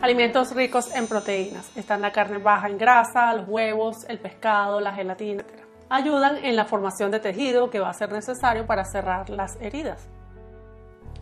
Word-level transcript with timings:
Alimentos 0.00 0.54
ricos 0.54 0.94
en 0.94 1.08
proteínas. 1.08 1.76
Están 1.76 2.02
la 2.02 2.12
carne 2.12 2.38
baja 2.38 2.68
en 2.68 2.78
grasa, 2.78 3.34
los 3.34 3.48
huevos, 3.48 4.04
el 4.08 4.20
pescado, 4.20 4.78
la 4.78 4.94
gelatina, 4.94 5.42
etc. 5.42 5.64
Ayudan 5.90 6.36
en 6.44 6.54
la 6.54 6.66
formación 6.66 7.10
de 7.10 7.18
tejido 7.18 7.68
que 7.68 7.80
va 7.80 7.90
a 7.90 7.94
ser 7.94 8.12
necesario 8.12 8.64
para 8.64 8.84
cerrar 8.84 9.28
las 9.28 9.60
heridas. 9.60 10.08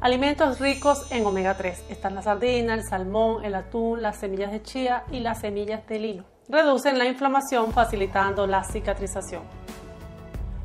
Alimentos 0.03 0.61
ricos 0.61 1.11
en 1.11 1.25
omega 1.25 1.57
3. 1.57 1.85
Están 1.89 2.15
la 2.15 2.23
sardina, 2.23 2.75
el 2.75 2.85
salmón, 2.85 3.47
el 3.47 3.55
atún, 3.55 4.03
las 4.03 4.19
semillas 4.19 4.53
de 4.53 4.63
chía 4.63 5.05
y 5.11 5.21
las 5.21 5.41
semillas 5.41 5.87
de 5.87 5.99
lino. 5.99 6.25
Reducen 6.51 6.99
la 6.99 7.07
inflamación 7.07 7.73
facilitando 7.73 8.47
la 8.47 8.63
cicatrización. 8.63 9.43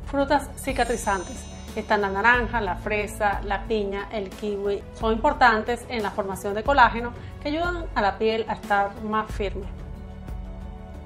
Frutas 0.04 0.50
cicatrizantes. 0.62 1.46
Están 1.74 2.02
la 2.02 2.10
naranja, 2.10 2.60
la 2.60 2.76
fresa, 2.76 3.40
la 3.44 3.62
piña, 3.62 4.06
el 4.12 4.28
kiwi. 4.28 4.82
Son 4.92 5.14
importantes 5.14 5.86
en 5.88 6.02
la 6.02 6.10
formación 6.10 6.52
de 6.52 6.62
colágeno 6.62 7.12
que 7.42 7.48
ayudan 7.48 7.86
a 7.94 8.02
la 8.02 8.18
piel 8.18 8.44
a 8.46 8.54
estar 8.54 8.90
más 9.02 9.30
firme. 9.32 9.64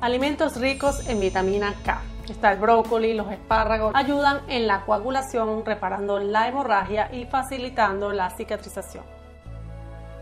Alimentos 0.00 0.56
ricos 0.56 1.06
en 1.08 1.20
vitamina 1.20 1.72
K. 1.84 2.00
Está 2.28 2.52
el 2.52 2.58
brócoli, 2.58 3.14
los 3.14 3.30
espárragos, 3.30 3.92
ayudan 3.94 4.40
en 4.48 4.66
la 4.66 4.84
coagulación, 4.84 5.64
reparando 5.64 6.18
la 6.18 6.48
hemorragia 6.48 7.10
y 7.12 7.26
facilitando 7.26 8.12
la 8.12 8.30
cicatrización. 8.30 9.04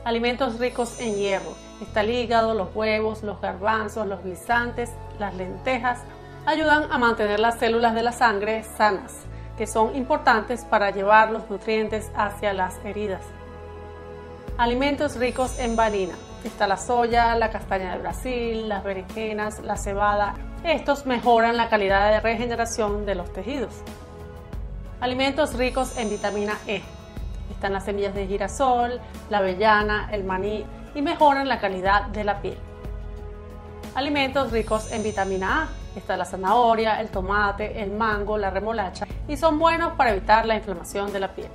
Alimentos 0.04 0.58
ricos 0.58 1.00
en 1.00 1.14
hierro. 1.14 1.54
Está 1.80 2.02
el 2.02 2.10
hígado, 2.10 2.52
los 2.52 2.76
huevos, 2.76 3.22
los 3.22 3.40
garbanzos, 3.40 4.06
los 4.06 4.22
guisantes, 4.22 4.90
las 5.18 5.34
lentejas. 5.34 6.00
Ayudan 6.44 6.92
a 6.92 6.98
mantener 6.98 7.40
las 7.40 7.58
células 7.58 7.94
de 7.94 8.02
la 8.02 8.12
sangre 8.12 8.62
sanas 8.76 9.24
que 9.56 9.66
son 9.66 9.94
importantes 9.94 10.64
para 10.64 10.90
llevar 10.90 11.30
los 11.30 11.48
nutrientes 11.48 12.10
hacia 12.16 12.52
las 12.52 12.76
heridas. 12.84 13.22
Alimentos 14.58 15.16
ricos 15.16 15.58
en 15.58 15.76
valina. 15.76 16.14
Está 16.44 16.66
la 16.66 16.76
soya, 16.76 17.34
la 17.36 17.50
castaña 17.50 17.92
de 17.92 17.98
Brasil, 17.98 18.68
las 18.68 18.84
berenjenas, 18.84 19.60
la 19.60 19.76
cebada. 19.76 20.34
Estos 20.62 21.06
mejoran 21.06 21.56
la 21.56 21.68
calidad 21.68 22.10
de 22.10 22.20
regeneración 22.20 23.06
de 23.06 23.14
los 23.14 23.32
tejidos. 23.32 23.74
Alimentos 25.00 25.54
ricos 25.54 25.96
en 25.96 26.10
vitamina 26.10 26.58
E. 26.66 26.82
Están 27.50 27.72
las 27.72 27.84
semillas 27.84 28.14
de 28.14 28.26
girasol, 28.26 29.00
la 29.30 29.38
avellana, 29.38 30.08
el 30.12 30.24
maní 30.24 30.64
y 30.94 31.02
mejoran 31.02 31.48
la 31.48 31.60
calidad 31.60 32.06
de 32.06 32.24
la 32.24 32.40
piel. 32.40 32.58
Alimentos 33.94 34.52
ricos 34.52 34.90
en 34.92 35.02
vitamina 35.02 35.62
A. 35.62 35.83
Está 35.96 36.16
la 36.16 36.24
zanahoria, 36.24 37.00
el 37.00 37.08
tomate, 37.08 37.82
el 37.82 37.92
mango, 37.92 38.36
la 38.36 38.50
remolacha 38.50 39.06
y 39.28 39.36
son 39.36 39.58
buenos 39.58 39.94
para 39.94 40.10
evitar 40.10 40.46
la 40.46 40.56
inflamación 40.56 41.12
de 41.12 41.20
la 41.20 41.28
piel. 41.28 41.48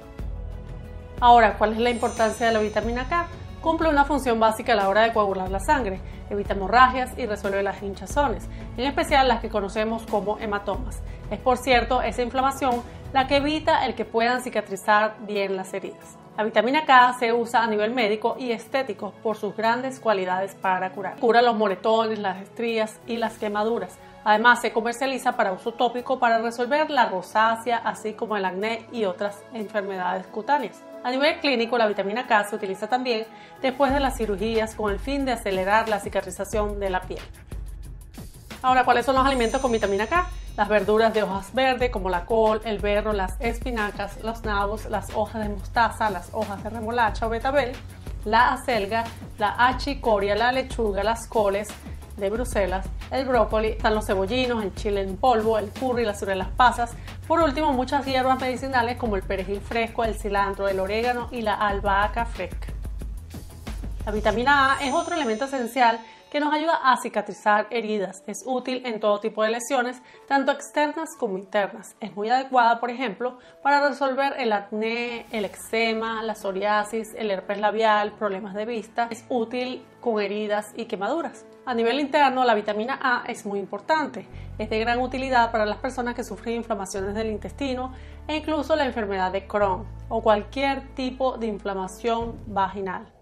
Ahora, 1.19 1.57
¿cuál 1.57 1.73
es 1.73 1.79
la 1.79 1.89
importancia 1.89 2.47
de 2.47 2.53
la 2.53 2.59
vitamina 2.59 3.07
K? 3.09 3.27
Cumple 3.61 3.89
una 3.89 4.05
función 4.05 4.39
básica 4.39 4.71
a 4.71 4.75
la 4.77 4.87
hora 4.87 5.01
de 5.01 5.11
coagular 5.11 5.51
la 5.51 5.59
sangre, 5.59 5.99
evita 6.29 6.53
hemorragias 6.53 7.11
y 7.17 7.25
resuelve 7.25 7.61
las 7.61 7.83
hinchazones, 7.83 8.47
en 8.77 8.85
especial 8.85 9.27
las 9.27 9.41
que 9.41 9.49
conocemos 9.49 10.03
como 10.05 10.39
hematomas. 10.39 11.01
Es 11.29 11.39
por 11.39 11.57
cierto 11.57 12.01
esa 12.01 12.21
inflamación 12.21 12.81
la 13.11 13.27
que 13.27 13.37
evita 13.37 13.85
el 13.85 13.95
que 13.95 14.05
puedan 14.05 14.41
cicatrizar 14.41 15.15
bien 15.27 15.57
las 15.57 15.73
heridas. 15.73 16.17
La 16.37 16.45
vitamina 16.45 16.85
K 16.85 17.17
se 17.19 17.33
usa 17.33 17.61
a 17.61 17.67
nivel 17.67 17.91
médico 17.91 18.37
y 18.39 18.51
estético 18.53 19.11
por 19.21 19.35
sus 19.35 19.57
grandes 19.57 19.99
cualidades 19.99 20.55
para 20.55 20.89
curar. 20.91 21.17
Cura 21.19 21.41
los 21.41 21.57
moretones, 21.57 22.17
las 22.17 22.37
estrías 22.37 22.97
y 23.07 23.17
las 23.17 23.37
quemaduras. 23.37 23.97
Además, 24.30 24.61
se 24.61 24.72
comercializa 24.72 25.31
para 25.31 25.53
uso 25.53 25.72
tópico 25.72 26.19
para 26.19 26.38
resolver 26.38 26.91
la 26.91 27.08
rosácea, 27.09 27.77
así 27.77 28.13
como 28.13 28.38
el 28.38 28.45
acné 28.45 28.86
y 28.91 29.05
otras 29.05 29.41
enfermedades 29.53 30.27
cutáneas. 30.27 30.83
A 31.03 31.09
nivel 31.09 31.39
clínico, 31.39 31.80
la 31.80 31.88
vitamina 31.88 32.27
K 32.27 32.44
se 32.44 32.55
utiliza 32.55 32.86
también 32.86 33.25
después 33.59 33.91
de 33.91 33.99
las 33.99 34.17
cirugías 34.17 34.75
con 34.75 34.91
el 34.91 34.99
fin 34.99 35.25
de 35.25 35.31
acelerar 35.31 35.89
la 35.89 35.99
cicatrización 35.99 36.80
de 36.80 36.91
la 36.91 37.02
piel. 37.02 37.23
Ahora, 38.61 38.83
¿cuáles 38.83 39.03
son 39.03 39.16
los 39.16 39.25
alimentos 39.25 39.59
con 39.61 39.71
vitamina 39.71 40.05
K? 40.05 40.27
Las 40.55 40.67
verduras 40.67 41.11
de 41.11 41.23
hojas 41.23 41.52
verdes 41.55 41.89
como 41.89 42.11
la 42.11 42.25
col, 42.25 42.61
el 42.66 42.77
berro, 42.77 43.14
las 43.14 43.36
espinacas, 43.39 44.23
los 44.23 44.43
nabos, 44.43 44.86
las 44.92 45.09
hojas 45.15 45.42
de 45.42 45.49
mostaza, 45.49 46.11
las 46.11 46.30
hojas 46.33 46.64
de 46.64 46.70
remolacha 46.70 47.26
o 47.26 47.30
betabel, 47.30 47.71
la 48.25 48.53
acelga, 48.53 49.05
la 49.37 49.55
achicoria, 49.67 50.35
la 50.35 50.52
lechuga, 50.52 51.03
las 51.03 51.27
coles 51.27 51.69
de 52.17 52.30
Bruselas, 52.30 52.85
el 53.11 53.25
brócoli, 53.25 53.69
están 53.69 53.95
los 53.95 54.05
cebollinos, 54.05 54.63
el 54.63 54.75
chile 54.75 55.02
en 55.02 55.17
polvo, 55.17 55.57
el 55.57 55.69
curry, 55.69 56.05
las 56.05 56.21
las 56.21 56.49
pasas. 56.49 56.91
Por 57.27 57.41
último, 57.41 57.71
muchas 57.73 58.05
hierbas 58.05 58.39
medicinales 58.39 58.97
como 58.97 59.15
el 59.15 59.23
perejil 59.23 59.61
fresco, 59.61 60.03
el 60.03 60.15
cilantro, 60.15 60.67
el 60.67 60.79
orégano 60.79 61.29
y 61.31 61.41
la 61.41 61.55
albahaca 61.55 62.25
fresca. 62.25 62.67
La 64.05 64.11
vitamina 64.11 64.73
A 64.73 64.83
es 64.83 64.93
otro 64.93 65.15
elemento 65.15 65.45
esencial 65.45 65.99
que 66.29 66.39
nos 66.39 66.53
ayuda 66.53 66.79
a 66.83 66.97
cicatrizar 66.97 67.67
heridas. 67.71 68.23
Es 68.27 68.43
útil 68.45 68.81
en 68.85 68.99
todo 68.99 69.19
tipo 69.19 69.43
de 69.43 69.49
lesiones, 69.49 70.01
tanto 70.27 70.51
externas 70.51 71.09
como 71.17 71.37
internas. 71.37 71.95
Es 71.99 72.15
muy 72.15 72.29
adecuada, 72.29 72.79
por 72.79 72.89
ejemplo, 72.89 73.39
para 73.63 73.87
resolver 73.87 74.33
el 74.37 74.53
acné, 74.53 75.25
el 75.31 75.45
eczema, 75.45 76.21
la 76.23 76.35
psoriasis, 76.35 77.13
el 77.15 77.31
herpes 77.31 77.59
labial, 77.59 78.11
problemas 78.13 78.53
de 78.53 78.65
vista. 78.65 79.07
Es 79.09 79.25
útil 79.29 79.85
con 80.01 80.21
heridas 80.21 80.73
y 80.75 80.85
quemaduras. 80.85 81.45
A 81.65 81.73
nivel 81.73 81.99
interno, 81.99 82.45
la 82.45 82.55
vitamina 82.55 82.99
A 83.01 83.23
es 83.27 83.45
muy 83.45 83.59
importante. 83.59 84.27
Es 84.57 84.69
de 84.69 84.79
gran 84.79 84.99
utilidad 84.99 85.51
para 85.51 85.65
las 85.65 85.77
personas 85.77 86.15
que 86.15 86.23
sufren 86.23 86.55
inflamaciones 86.55 87.13
del 87.15 87.27
intestino 87.27 87.93
e 88.27 88.37
incluso 88.37 88.75
la 88.75 88.85
enfermedad 88.85 89.31
de 89.31 89.45
Crohn 89.45 89.85
o 90.09 90.21
cualquier 90.21 90.95
tipo 90.95 91.37
de 91.37 91.47
inflamación 91.47 92.39
vaginal. 92.47 93.18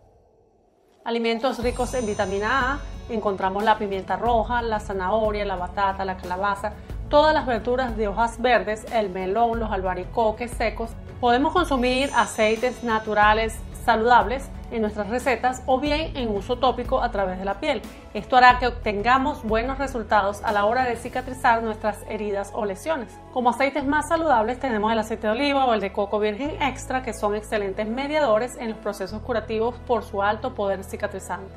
Alimentos 1.07 1.59
ricos 1.59 1.94
en 1.94 2.06
vitamina 2.06 2.73
A 2.73 2.79
encontramos 3.09 3.63
la 3.63 3.78
pimienta 3.78 4.18
roja, 4.18 4.62
la 4.62 4.81
zanahoria, 4.81 5.45
la 5.45 5.56
batata, 5.56 6.03
la 6.03 6.18
calabaza, 6.18 6.73
todas 7.07 7.34
las 7.34 7.45
verduras 7.45 7.95
de 7.95 8.09
hojas 8.09 8.41
verdes, 8.41 8.84
el 8.91 9.09
melón, 9.09 9.57
los 9.57 9.72
albaricoques 9.72 10.51
secos. 10.51 10.90
Podemos 11.22 11.53
consumir 11.53 12.12
aceites 12.13 12.84
naturales 12.84 13.56
saludables 13.85 14.50
en 14.72 14.82
nuestras 14.82 15.10
recetas 15.10 15.64
o 15.66 15.80
bien 15.80 16.16
en 16.16 16.30
uso 16.30 16.58
tópico 16.58 17.02
a 17.02 17.12
través 17.12 17.40
de 17.40 17.46
la 17.46 17.60
piel. 17.60 17.82
Esto 18.14 18.38
hará 18.38 18.60
que 18.60 18.68
obtengamos 18.68 19.44
buenos 19.44 19.78
resultados 19.78 20.42
a 20.44 20.52
la 20.52 20.66
hora 20.66 20.84
de 20.86 20.96
cicatrizar 20.96 21.64
nuestras 21.64 22.04
heridas 22.10 22.52
o 22.54 22.66
lesiones. 22.66 23.18
Como 23.34 23.50
aceites 23.50 23.86
más 23.86 24.08
saludables 24.08 24.60
tenemos 24.60 24.92
el 24.92 25.00
aceite 25.00 25.28
de 25.28 25.34
oliva 25.34 25.66
o 25.66 25.74
el 25.74 25.82
de 25.82 25.92
coco 25.92 26.20
virgen 26.20 26.62
extra 26.62 27.04
que 27.04 27.14
son 27.14 27.36
excelentes 27.36 27.88
mediadores 27.88 28.58
en 28.58 28.70
los 28.70 28.78
procesos 28.78 29.22
curativos 29.22 29.76
por 29.88 30.04
su 30.04 30.22
alto 30.22 30.54
poder 30.54 30.84
cicatrizante. 30.84 31.54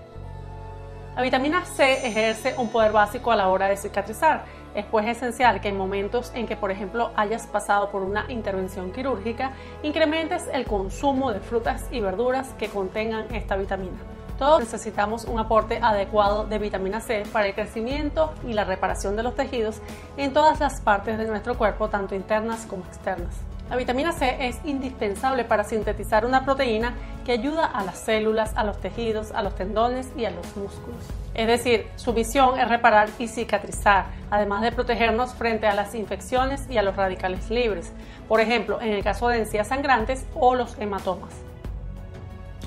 La 1.16 1.22
vitamina 1.22 1.64
C 1.64 2.06
ejerce 2.06 2.54
un 2.56 2.68
poder 2.68 2.92
básico 2.92 3.32
a 3.32 3.36
la 3.36 3.48
hora 3.48 3.68
de 3.68 3.76
cicatrizar. 3.76 4.44
Es 4.74 4.84
pues 4.86 5.06
esencial 5.06 5.60
que 5.60 5.68
en 5.68 5.76
momentos 5.76 6.30
en 6.34 6.46
que, 6.46 6.56
por 6.56 6.70
ejemplo, 6.70 7.10
hayas 7.16 7.46
pasado 7.46 7.90
por 7.90 8.02
una 8.02 8.26
intervención 8.28 8.92
quirúrgica, 8.92 9.52
incrementes 9.82 10.48
el 10.52 10.64
consumo 10.64 11.32
de 11.32 11.40
frutas 11.40 11.88
y 11.90 12.00
verduras 12.00 12.54
que 12.58 12.68
contengan 12.68 13.34
esta 13.34 13.56
vitamina. 13.56 13.98
Todos 14.38 14.60
necesitamos 14.60 15.24
un 15.26 15.38
aporte 15.38 15.80
adecuado 15.82 16.46
de 16.46 16.58
vitamina 16.58 17.00
C 17.00 17.24
para 17.30 17.46
el 17.46 17.54
crecimiento 17.54 18.32
y 18.46 18.54
la 18.54 18.64
reparación 18.64 19.14
de 19.14 19.22
los 19.22 19.34
tejidos 19.34 19.82
en 20.16 20.32
todas 20.32 20.60
las 20.60 20.80
partes 20.80 21.18
de 21.18 21.26
nuestro 21.26 21.58
cuerpo, 21.58 21.90
tanto 21.90 22.14
internas 22.14 22.64
como 22.64 22.84
externas. 22.84 23.49
La 23.70 23.76
vitamina 23.76 24.10
C 24.10 24.48
es 24.48 24.58
indispensable 24.64 25.44
para 25.44 25.62
sintetizar 25.62 26.26
una 26.26 26.44
proteína 26.44 26.92
que 27.24 27.30
ayuda 27.30 27.64
a 27.66 27.84
las 27.84 28.00
células, 28.00 28.52
a 28.56 28.64
los 28.64 28.80
tejidos, 28.80 29.30
a 29.30 29.44
los 29.44 29.54
tendones 29.54 30.08
y 30.16 30.24
a 30.24 30.32
los 30.32 30.56
músculos. 30.56 30.98
Es 31.34 31.46
decir, 31.46 31.86
su 31.94 32.12
misión 32.12 32.58
es 32.58 32.68
reparar 32.68 33.08
y 33.20 33.28
cicatrizar, 33.28 34.06
además 34.28 34.62
de 34.62 34.72
protegernos 34.72 35.34
frente 35.34 35.68
a 35.68 35.74
las 35.76 35.94
infecciones 35.94 36.68
y 36.68 36.78
a 36.78 36.82
los 36.82 36.96
radicales 36.96 37.48
libres, 37.48 37.92
por 38.26 38.40
ejemplo, 38.40 38.80
en 38.80 38.92
el 38.92 39.04
caso 39.04 39.28
de 39.28 39.38
encías 39.38 39.68
sangrantes 39.68 40.26
o 40.34 40.56
los 40.56 40.76
hematomas. 40.80 41.30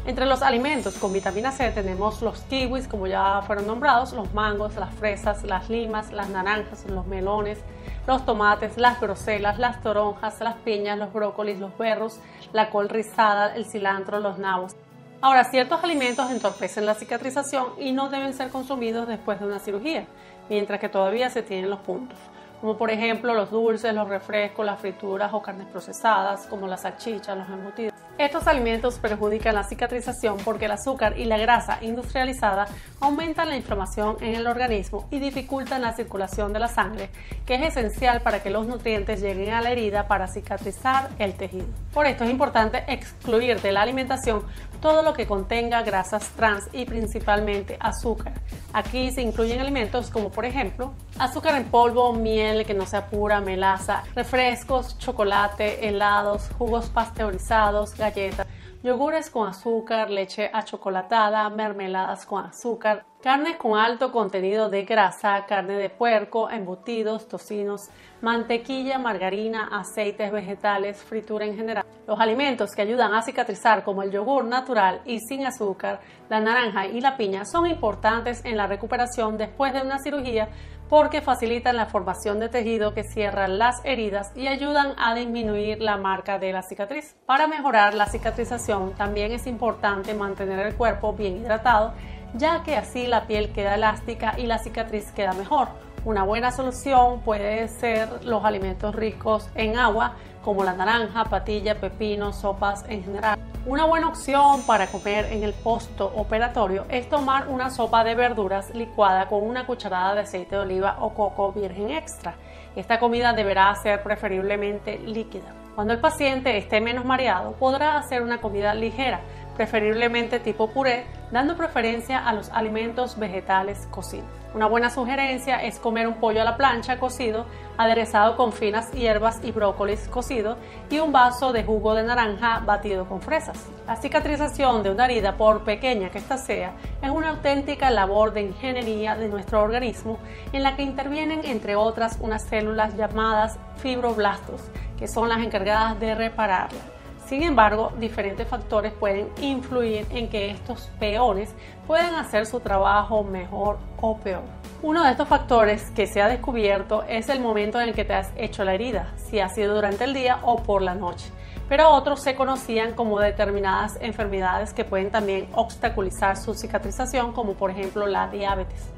Entre 0.05 0.25
los 0.25 0.41
alimentos 0.41 0.97
con 0.97 1.13
vitamina 1.13 1.51
C 1.51 1.71
tenemos 1.71 2.21
los 2.21 2.41
kiwis, 2.41 2.89
como 2.89 3.07
ya 3.07 3.41
fueron 3.47 3.67
nombrados, 3.67 4.11
los 4.11 4.33
mangos, 4.33 4.75
las 4.75 4.93
fresas, 4.95 5.43
las 5.43 5.69
limas, 5.69 6.11
las 6.11 6.29
naranjas, 6.29 6.85
los 6.89 7.07
melones, 7.07 7.59
los 8.05 8.25
tomates, 8.25 8.77
las 8.77 8.99
groselas, 8.99 9.59
las 9.59 9.81
toronjas, 9.81 10.41
las 10.41 10.55
piñas, 10.55 10.97
los 10.97 11.13
brócolis, 11.13 11.57
los 11.59 11.77
berros, 11.77 12.19
la 12.51 12.69
col 12.69 12.89
rizada, 12.89 13.55
el 13.55 13.65
cilantro, 13.65 14.19
los 14.19 14.39
nabos. 14.39 14.75
Ahora, 15.21 15.45
ciertos 15.45 15.81
alimentos 15.81 16.29
entorpecen 16.31 16.85
la 16.85 16.95
cicatrización 16.95 17.67
y 17.79 17.93
no 17.93 18.09
deben 18.09 18.33
ser 18.33 18.49
consumidos 18.49 19.07
después 19.07 19.39
de 19.39 19.45
una 19.45 19.59
cirugía, 19.59 20.05
mientras 20.49 20.81
que 20.81 20.89
todavía 20.89 21.29
se 21.29 21.43
tienen 21.43 21.69
los 21.69 21.79
puntos, 21.79 22.19
como 22.59 22.75
por 22.77 22.91
ejemplo 22.91 23.33
los 23.33 23.49
dulces, 23.49 23.93
los 23.93 24.09
refrescos, 24.09 24.65
las 24.65 24.81
frituras 24.81 25.33
o 25.33 25.41
carnes 25.41 25.67
procesadas, 25.67 26.45
como 26.47 26.67
las 26.67 26.81
salchichas, 26.81 27.37
los 27.37 27.47
embutidos. 27.47 27.92
Estos 28.19 28.45
alimentos 28.45 28.99
perjudican 28.99 29.55
la 29.55 29.63
cicatrización 29.63 30.37
porque 30.45 30.65
el 30.65 30.71
azúcar 30.71 31.17
y 31.17 31.25
la 31.25 31.39
grasa 31.39 31.79
industrializada 31.81 32.67
aumentan 32.99 33.49
la 33.49 33.55
inflamación 33.55 34.17
en 34.21 34.35
el 34.35 34.45
organismo 34.45 35.07
y 35.09 35.17
dificultan 35.17 35.81
la 35.81 35.93
circulación 35.93 36.53
de 36.53 36.59
la 36.59 36.67
sangre, 36.67 37.09
que 37.47 37.55
es 37.55 37.63
esencial 37.63 38.21
para 38.21 38.43
que 38.43 38.51
los 38.51 38.67
nutrientes 38.67 39.19
lleguen 39.19 39.55
a 39.55 39.61
la 39.61 39.71
herida 39.71 40.07
para 40.07 40.27
cicatrizar 40.27 41.09
el 41.17 41.33
tejido. 41.33 41.65
Por 41.91 42.05
esto 42.05 42.23
es 42.23 42.29
importante 42.29 42.83
excluir 42.87 43.59
de 43.61 43.71
la 43.71 43.81
alimentación 43.81 44.43
todo 44.83 45.01
lo 45.01 45.13
que 45.13 45.25
contenga 45.25 45.81
grasas 45.81 46.29
trans 46.31 46.67
y 46.73 46.83
principalmente 46.83 47.77
azúcar. 47.79 48.33
Aquí 48.73 49.11
se 49.11 49.21
incluyen 49.21 49.61
alimentos 49.61 50.09
como 50.09 50.29
por 50.29 50.43
ejemplo 50.43 50.93
azúcar 51.17 51.55
en 51.55 51.63
polvo, 51.71 52.11
miel 52.11 52.65
que 52.65 52.73
no 52.73 52.85
sea 52.85 53.09
pura, 53.09 53.39
melaza, 53.39 54.03
refrescos, 54.13 54.97
chocolate, 54.99 55.87
helados, 55.87 56.49
jugos 56.57 56.89
pasteurizados, 56.89 57.95
galletas, 57.95 58.45
yogures 58.83 59.29
con 59.29 59.47
azúcar, 59.47 60.09
leche 60.09 60.51
achocolatada, 60.51 61.49
mermeladas 61.49 62.25
con 62.25 62.43
azúcar, 62.43 63.05
carnes 63.21 63.55
con 63.55 63.79
alto 63.79 64.11
contenido 64.11 64.69
de 64.69 64.83
grasa, 64.83 65.45
carne 65.45 65.77
de 65.77 65.89
puerco, 65.89 66.49
embutidos, 66.49 67.29
tocinos, 67.29 67.87
mantequilla, 68.19 68.99
margarina, 68.99 69.69
aceites 69.71 70.29
vegetales, 70.29 70.97
fritura 70.97 71.45
en 71.45 71.55
general. 71.55 71.82
Los 72.05 72.19
alimentos 72.19 72.71
que 72.75 72.81
ayudan 72.81 73.13
a 73.13 73.21
cicatrizar 73.21 73.83
como 73.83 74.03
el 74.03 74.11
yogur 74.11 74.43
natural 74.43 75.01
y 75.05 75.19
sin 75.21 75.45
azúcar, 75.45 76.01
la 76.29 76.41
naranja 76.41 76.85
y 76.85 76.99
la 76.99 77.15
piña 77.15 77.45
son 77.45 77.65
importantes 77.65 78.43
en 78.43 78.57
la 78.57 78.67
recuperación 78.67 79.37
después 79.37 79.71
de 79.71 79.81
una 79.81 79.99
cirugía 79.99 80.49
porque 80.89 81.21
facilitan 81.21 81.77
la 81.77 81.85
formación 81.85 82.39
de 82.39 82.49
tejido 82.49 82.93
que 82.93 83.05
cierra 83.05 83.47
las 83.47 83.77
heridas 83.85 84.33
y 84.35 84.47
ayudan 84.47 84.93
a 84.97 85.15
disminuir 85.15 85.81
la 85.81 85.95
marca 85.95 86.39
de 86.39 86.51
la 86.51 86.61
cicatriz. 86.61 87.15
Para 87.25 87.47
mejorar 87.47 87.93
la 87.93 88.07
cicatrización 88.07 88.93
también 88.95 89.31
es 89.31 89.47
importante 89.47 90.13
mantener 90.13 90.59
el 90.59 90.75
cuerpo 90.75 91.13
bien 91.13 91.37
hidratado, 91.37 91.93
ya 92.35 92.63
que 92.63 92.75
así 92.75 93.07
la 93.07 93.27
piel 93.27 93.53
queda 93.53 93.75
elástica 93.75 94.33
y 94.37 94.45
la 94.45 94.59
cicatriz 94.59 95.09
queda 95.13 95.31
mejor. 95.33 95.69
Una 96.05 96.23
buena 96.23 96.51
solución 96.51 97.21
puede 97.21 97.65
ser 97.69 98.25
los 98.25 98.43
alimentos 98.43 98.93
ricos 98.93 99.49
en 99.55 99.77
agua, 99.77 100.15
como 100.43 100.65
la 100.65 100.73
naranja, 100.73 101.23
patilla, 101.23 101.79
pepino, 101.79 102.33
sopas 102.33 102.83
en 102.89 103.05
general. 103.05 103.39
Una 103.65 103.85
buena 103.85 104.09
opción 104.09 104.63
para 104.63 104.87
comer 104.87 105.31
en 105.31 105.43
el 105.43 105.53
posto 105.53 106.11
operatorio 106.17 106.85
es 106.89 107.07
tomar 107.07 107.47
una 107.47 107.69
sopa 107.69 108.03
de 108.03 108.15
verduras 108.15 108.75
licuada 108.75 109.29
con 109.29 109.43
una 109.47 109.65
cucharada 109.65 110.13
de 110.15 110.21
aceite 110.21 110.57
de 110.57 110.63
oliva 110.63 110.97
o 110.99 111.13
coco 111.13 111.53
virgen 111.53 111.91
extra. 111.91 112.35
Esta 112.75 112.99
comida 112.99 113.31
deberá 113.31 113.73
ser 113.75 114.03
preferiblemente 114.03 114.99
líquida. 114.99 115.53
Cuando 115.73 115.93
el 115.93 116.01
paciente 116.01 116.57
esté 116.57 116.81
menos 116.81 117.05
mareado, 117.05 117.53
podrá 117.53 117.97
hacer 117.97 118.21
una 118.21 118.41
comida 118.41 118.73
ligera, 118.73 119.21
preferiblemente 119.55 120.41
tipo 120.41 120.69
puré, 120.69 121.05
dando 121.31 121.55
preferencia 121.55 122.27
a 122.27 122.33
los 122.33 122.49
alimentos 122.49 123.17
vegetales 123.17 123.87
cocidos. 123.89 124.42
Una 124.53 124.67
buena 124.67 124.91
sugerencia 124.91 125.63
es 125.63 125.79
comer 125.79 126.07
un 126.07 126.19
pollo 126.19 126.39
a 126.39 126.43
la 126.43 126.57
plancha 126.57 126.99
cocido, 126.99 127.47
aderezado 127.75 128.37
con 128.37 128.53
finas 128.53 128.91
hierbas 128.91 129.39
y 129.43 129.51
brócolis 129.51 130.07
cocido 130.09 130.57
y 130.91 130.99
un 130.99 131.11
vaso 131.11 131.51
de 131.53 131.63
jugo 131.63 131.95
de 131.95 132.03
naranja 132.03 132.59
batido 132.59 133.09
con 133.09 133.19
fresas. 133.19 133.57
La 133.87 133.95
cicatrización 133.95 134.83
de 134.83 134.91
una 134.91 135.05
herida, 135.05 135.37
por 135.37 135.63
pequeña 135.63 136.11
que 136.11 136.19
ésta 136.19 136.37
sea, 136.37 136.73
es 137.01 137.09
una 137.09 137.29
auténtica 137.29 137.89
labor 137.89 138.31
de 138.31 138.43
ingeniería 138.43 139.15
de 139.15 139.27
nuestro 139.27 139.59
organismo 139.59 140.19
en 140.51 140.61
la 140.61 140.75
que 140.75 140.83
intervienen 140.83 141.41
entre 141.45 141.75
otras 141.75 142.19
unas 142.21 142.43
células 142.43 142.95
llamadas 142.95 143.57
fibroblastos, 143.77 144.61
que 144.99 145.07
son 145.07 145.29
las 145.29 145.39
encargadas 145.39 145.99
de 145.99 146.13
repararla. 146.13 146.79
Sin 147.25 147.41
embargo, 147.41 147.91
diferentes 147.99 148.47
factores 148.47 148.91
pueden 148.93 149.29
influir 149.41 150.05
en 150.09 150.29
que 150.29 150.51
estos 150.51 150.91
peones 150.99 151.53
puedan 151.87 152.15
hacer 152.15 152.45
su 152.45 152.59
trabajo 152.59 153.23
mejor 153.23 153.79
o 154.01 154.17
peor. 154.17 154.43
Uno 154.81 155.03
de 155.05 155.11
estos 155.11 155.29
factores 155.29 155.89
que 155.91 156.07
se 156.07 156.21
ha 156.21 156.27
descubierto 156.27 157.03
es 157.03 157.29
el 157.29 157.39
momento 157.39 157.79
en 157.79 157.89
el 157.89 157.95
que 157.95 158.03
te 158.03 158.13
has 158.13 158.31
hecho 158.35 158.65
la 158.65 158.73
herida, 158.73 159.13
si 159.15 159.39
ha 159.39 159.47
sido 159.47 159.75
durante 159.75 160.03
el 160.03 160.13
día 160.13 160.39
o 160.43 160.57
por 160.57 160.81
la 160.81 160.93
noche. 160.93 161.31
Pero 161.69 161.89
otros 161.89 162.21
se 162.21 162.35
conocían 162.35 162.93
como 162.93 163.19
determinadas 163.19 163.97
enfermedades 164.01 164.73
que 164.73 164.83
pueden 164.83 165.09
también 165.09 165.47
obstaculizar 165.53 166.35
su 166.35 166.53
cicatrización, 166.53 167.31
como 167.31 167.53
por 167.53 167.71
ejemplo 167.71 168.05
la 168.05 168.27
diabetes. 168.27 168.91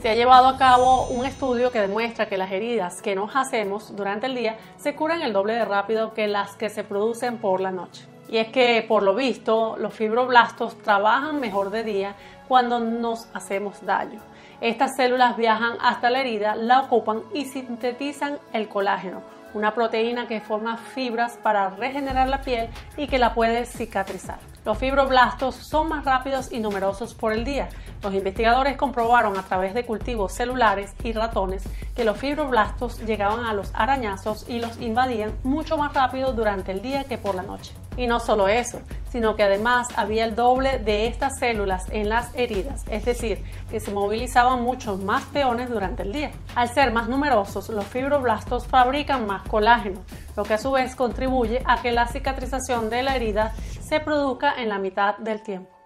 Se 0.00 0.08
ha 0.08 0.14
llevado 0.14 0.48
a 0.48 0.56
cabo 0.56 1.08
un 1.08 1.26
estudio 1.26 1.70
que 1.70 1.82
demuestra 1.82 2.26
que 2.26 2.38
las 2.38 2.50
heridas 2.50 3.02
que 3.02 3.14
nos 3.14 3.36
hacemos 3.36 3.94
durante 3.94 4.28
el 4.28 4.34
día 4.34 4.56
se 4.78 4.94
curan 4.94 5.20
el 5.20 5.34
doble 5.34 5.52
de 5.52 5.66
rápido 5.66 6.14
que 6.14 6.26
las 6.26 6.56
que 6.56 6.70
se 6.70 6.84
producen 6.84 7.36
por 7.36 7.60
la 7.60 7.70
noche. 7.70 8.06
Y 8.30 8.38
es 8.38 8.48
que, 8.48 8.82
por 8.88 9.02
lo 9.02 9.14
visto, 9.14 9.76
los 9.76 9.92
fibroblastos 9.92 10.78
trabajan 10.78 11.38
mejor 11.38 11.68
de 11.68 11.84
día 11.84 12.14
cuando 12.48 12.80
nos 12.80 13.28
hacemos 13.34 13.84
daño. 13.84 14.20
Estas 14.62 14.96
células 14.96 15.36
viajan 15.36 15.76
hasta 15.82 16.08
la 16.08 16.20
herida, 16.20 16.54
la 16.54 16.80
ocupan 16.80 17.20
y 17.34 17.44
sintetizan 17.44 18.38
el 18.54 18.70
colágeno, 18.70 19.20
una 19.52 19.74
proteína 19.74 20.26
que 20.26 20.40
forma 20.40 20.78
fibras 20.78 21.36
para 21.42 21.68
regenerar 21.68 22.26
la 22.26 22.40
piel 22.40 22.70
y 22.96 23.06
que 23.06 23.18
la 23.18 23.34
puede 23.34 23.66
cicatrizar. 23.66 24.49
Los 24.64 24.76
fibroblastos 24.76 25.54
son 25.54 25.88
más 25.88 26.04
rápidos 26.04 26.52
y 26.52 26.60
numerosos 26.60 27.14
por 27.14 27.32
el 27.32 27.44
día. 27.44 27.70
Los 28.02 28.12
investigadores 28.12 28.76
comprobaron 28.76 29.38
a 29.38 29.42
través 29.42 29.72
de 29.72 29.86
cultivos 29.86 30.32
celulares 30.32 30.92
y 31.02 31.12
ratones 31.12 31.62
que 31.96 32.04
los 32.04 32.18
fibroblastos 32.18 33.00
llegaban 33.00 33.46
a 33.46 33.54
los 33.54 33.70
arañazos 33.74 34.46
y 34.48 34.60
los 34.60 34.78
invadían 34.80 35.32
mucho 35.44 35.78
más 35.78 35.94
rápido 35.94 36.34
durante 36.34 36.72
el 36.72 36.82
día 36.82 37.04
que 37.04 37.16
por 37.16 37.34
la 37.34 37.42
noche. 37.42 37.72
Y 37.96 38.06
no 38.06 38.20
solo 38.20 38.48
eso, 38.48 38.80
sino 39.10 39.34
que 39.34 39.42
además 39.42 39.88
había 39.96 40.24
el 40.24 40.34
doble 40.34 40.78
de 40.78 41.06
estas 41.06 41.38
células 41.38 41.86
en 41.90 42.08
las 42.08 42.34
heridas, 42.34 42.84
es 42.88 43.04
decir, 43.04 43.42
que 43.70 43.80
se 43.80 43.92
movilizaban 43.92 44.62
muchos 44.62 45.02
más 45.02 45.24
peones 45.24 45.68
durante 45.68 46.02
el 46.02 46.12
día. 46.12 46.30
Al 46.54 46.68
ser 46.68 46.92
más 46.92 47.08
numerosos, 47.08 47.68
los 47.70 47.84
fibroblastos 47.84 48.66
fabrican 48.66 49.26
más 49.26 49.42
colágeno, 49.48 50.00
lo 50.36 50.44
que 50.44 50.54
a 50.54 50.58
su 50.58 50.72
vez 50.72 50.96
contribuye 50.96 51.62
a 51.66 51.82
que 51.82 51.92
la 51.92 52.06
cicatrización 52.06 52.90
de 52.90 53.02
la 53.02 53.16
herida 53.16 53.54
se 53.80 54.00
produzca 54.00 54.54
en 54.60 54.68
la 54.68 54.78
mitad 54.78 55.18
del 55.18 55.42
tiempo. 55.42 55.80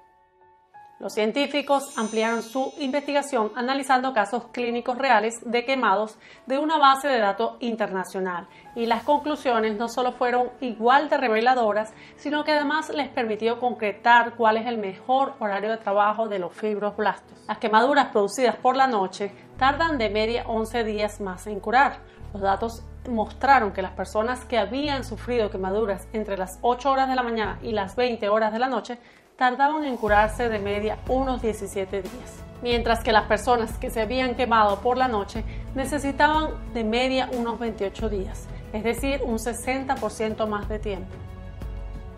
Los 1.01 1.13
científicos 1.13 1.93
ampliaron 1.99 2.43
su 2.43 2.73
investigación 2.79 3.51
analizando 3.57 4.15
casos 4.15 4.45
clínicos 4.53 4.97
reales 4.97 5.35
de 5.45 5.65
quemados 5.65 6.17
de 6.47 6.57
una 6.57 6.79
base 6.79 7.09
de 7.09 7.19
datos 7.19 7.57
internacional 7.59 8.47
y 8.77 8.87
las 8.87 9.03
conclusiones 9.03 9.77
no 9.77 9.89
solo 9.89 10.13
fueron 10.13 10.51
igual 10.61 11.11
de 11.11 11.19
reveladoras, 11.19 11.93
sino 12.17 12.45
que 12.45 12.53
además 12.53 12.91
les 12.95 13.09
permitió 13.09 13.59
concretar 13.59 14.35
cuál 14.37 14.57
es 14.57 14.67
el 14.67 14.79
mejor 14.79 15.35
horario 15.41 15.71
de 15.71 15.79
trabajo 15.79 16.29
de 16.29 16.39
los 16.39 16.55
fibroblastos. 16.55 17.45
Las 17.49 17.59
quemaduras 17.59 18.11
producidas 18.11 18.57
por 18.57 18.77
la 18.77 18.87
noche 18.87 19.33
tardan 19.59 19.99
de 19.99 20.11
media 20.11 20.45
11 20.47 20.85
días 20.85 21.21
más 21.21 21.47
en 21.49 21.59
curar. 21.59 21.99
Los 22.35 22.43
datos 22.43 22.83
mostraron 23.09 23.71
que 23.71 23.81
las 23.81 23.93
personas 23.93 24.45
que 24.45 24.59
habían 24.59 25.05
sufrido 25.05 25.51
quemaduras 25.51 26.09
entre 26.13 26.37
las 26.37 26.59
8 26.63 26.91
horas 26.91 27.09
de 27.09 27.15
la 27.15 27.23
mañana 27.23 27.61
y 27.63 27.71
las 27.71 27.95
20 27.95 28.29
horas 28.29 28.53
de 28.53 28.59
la 28.59 28.67
noche 28.67 28.99
tardaban 29.37 29.85
en 29.85 29.97
curarse 29.97 30.49
de 30.49 30.59
media 30.59 30.99
unos 31.09 31.41
17 31.43 32.03
días, 32.03 32.43
mientras 32.61 33.05
que 33.05 33.13
las 33.13 33.27
personas 33.27 33.79
que 33.79 33.89
se 33.89 34.01
habían 34.01 34.35
quemado 34.35 34.81
por 34.81 34.97
la 34.99 35.07
noche 35.07 35.45
necesitaban 35.77 36.51
de 36.73 36.83
media 36.83 37.31
unos 37.33 37.61
28 37.61 38.09
días, 38.09 38.49
es 38.73 38.83
decir, 38.83 39.21
un 39.25 39.39
60% 39.39 40.49
más 40.49 40.69
de 40.69 40.81
tiempo. 40.81 41.15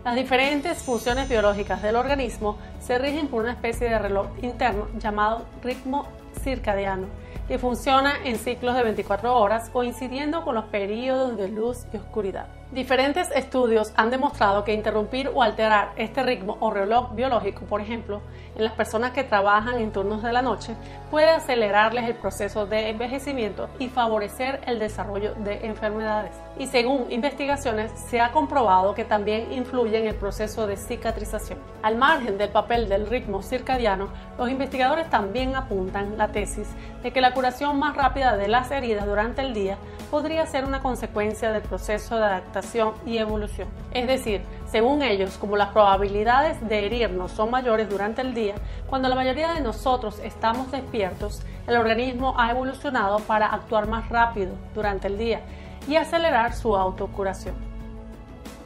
Las 0.03 0.15
diferentes 0.15 0.81
funciones 0.81 1.29
biológicas 1.29 1.83
del 1.83 1.95
organismo 1.95 2.57
se 2.79 2.97
rigen 2.97 3.27
por 3.27 3.43
una 3.43 3.51
especie 3.51 3.87
de 3.87 3.99
reloj 3.99 4.29
interno 4.41 4.87
llamado 4.97 5.45
ritmo 5.61 6.07
circadiano, 6.41 7.05
que 7.47 7.57
funciona 7.57 8.15
en 8.23 8.37
ciclos 8.37 8.75
de 8.75 8.83
24 8.83 9.35
horas 9.35 9.69
coincidiendo 9.69 10.43
con 10.43 10.55
los 10.55 10.65
periodos 10.65 11.37
de 11.37 11.47
luz 11.47 11.85
y 11.93 11.97
oscuridad. 11.97 12.47
Diferentes 12.71 13.31
estudios 13.31 13.93
han 13.95 14.09
demostrado 14.09 14.65
que 14.65 14.73
interrumpir 14.73 15.31
o 15.33 15.41
alterar 15.41 15.93
este 15.95 16.21
ritmo 16.21 16.57
o 16.59 16.69
reloj 16.69 17.13
biológico, 17.15 17.61
por 17.61 17.79
ejemplo, 17.79 18.21
en 18.57 18.65
las 18.65 18.73
personas 18.73 19.11
que 19.11 19.23
trabajan 19.23 19.77
en 19.77 19.93
turnos 19.93 20.21
de 20.21 20.33
la 20.33 20.41
noche, 20.41 20.75
puede 21.09 21.29
acelerarles 21.29 22.03
el 22.09 22.15
proceso 22.15 22.65
de 22.65 22.89
envejecimiento 22.89 23.69
y 23.79 23.87
favorecer 23.87 24.59
el 24.65 24.79
desarrollo 24.79 25.33
de 25.35 25.65
enfermedades. 25.65 26.33
Y 26.59 26.67
según 26.67 27.09
investigaciones, 27.09 27.89
se 28.09 28.19
ha 28.19 28.33
comprobado 28.33 28.93
que 28.93 29.05
también 29.05 29.53
influye 29.53 29.97
en 29.97 30.07
el 30.07 30.15
proceso 30.15 30.67
de 30.67 30.75
cicatrización. 30.75 31.59
Al 31.83 31.95
margen 31.95 32.37
del 32.37 32.49
papel 32.49 32.89
del 32.89 33.07
ritmo 33.07 33.43
circadiano, 33.43 34.09
los 34.37 34.49
investigadores 34.49 35.09
también 35.09 35.55
apuntan 35.55 36.17
la 36.17 36.33
tesis 36.33 36.67
de 37.01 37.13
que 37.13 37.21
la 37.21 37.33
curación 37.37 37.77
más 37.77 37.95
rápida 37.95 38.35
de 38.35 38.47
las 38.47 38.71
heridas 38.71 39.05
durante 39.05 39.43
el 39.43 39.53
día 39.53 39.77
podría 40.09 40.47
ser 40.47 40.65
una 40.65 40.81
consecuencia 40.81 41.51
del 41.51 41.61
proceso 41.61 42.17
de 42.17 42.25
adaptación 42.25 42.93
y 43.05 43.19
evolución. 43.19 43.67
Es 43.91 44.07
decir, 44.07 44.41
según 44.65 45.03
ellos, 45.03 45.37
como 45.37 45.55
las 45.55 45.69
probabilidades 45.69 46.67
de 46.67 46.87
herirnos 46.87 47.31
son 47.31 47.51
mayores 47.51 47.91
durante 47.91 48.23
el 48.23 48.33
día, 48.33 48.55
cuando 48.87 49.07
la 49.07 49.13
mayoría 49.13 49.53
de 49.53 49.61
nosotros 49.61 50.19
estamos 50.23 50.71
despiertos, 50.71 51.43
el 51.67 51.77
organismo 51.77 52.33
ha 52.39 52.49
evolucionado 52.49 53.19
para 53.19 53.45
actuar 53.53 53.87
más 53.87 54.09
rápido 54.09 54.53
durante 54.73 55.05
el 55.05 55.19
día 55.19 55.41
y 55.87 55.95
acelerar 55.95 56.55
su 56.55 56.75
autocuración. 56.75 57.53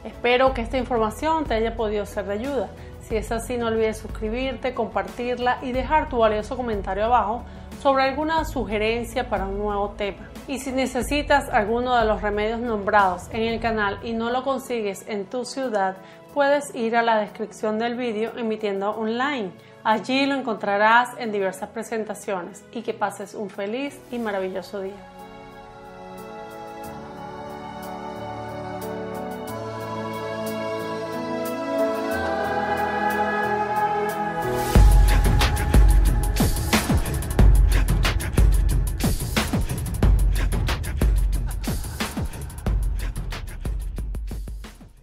Espero 0.02 0.54
que 0.54 0.62
esta 0.62 0.78
información 0.78 1.44
te 1.44 1.52
haya 1.52 1.76
podido 1.76 2.06
ser 2.06 2.24
de 2.24 2.32
ayuda. 2.32 2.70
Si 3.02 3.16
es 3.16 3.30
así, 3.32 3.58
no 3.58 3.66
olvides 3.66 3.98
suscribirte, 3.98 4.72
compartirla 4.72 5.58
y 5.60 5.72
dejar 5.72 6.08
tu 6.08 6.16
valioso 6.16 6.56
comentario 6.56 7.04
abajo 7.04 7.44
sobre 7.82 8.04
alguna 8.04 8.44
sugerencia 8.44 9.28
para 9.28 9.46
un 9.46 9.58
nuevo 9.58 9.90
tema. 9.96 10.30
Y 10.46 10.60
si 10.60 10.70
necesitas 10.70 11.48
alguno 11.48 11.96
de 11.96 12.04
los 12.04 12.22
remedios 12.22 12.60
nombrados 12.60 13.28
en 13.32 13.42
el 13.42 13.58
canal 13.58 13.98
y 14.04 14.12
no 14.12 14.30
lo 14.30 14.44
consigues 14.44 15.04
en 15.08 15.26
tu 15.26 15.44
ciudad, 15.44 15.96
puedes 16.32 16.72
ir 16.76 16.94
a 16.94 17.02
la 17.02 17.18
descripción 17.18 17.80
del 17.80 17.96
vídeo 17.96 18.32
emitiendo 18.36 18.90
online. 18.90 19.50
Allí 19.82 20.26
lo 20.26 20.36
encontrarás 20.36 21.10
en 21.18 21.32
diversas 21.32 21.70
presentaciones 21.70 22.64
y 22.72 22.82
que 22.82 22.94
pases 22.94 23.34
un 23.34 23.50
feliz 23.50 24.00
y 24.12 24.18
maravilloso 24.18 24.80
día. 24.80 25.21